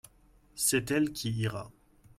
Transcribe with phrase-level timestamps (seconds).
[0.55, 1.69] C'est elle qui ira.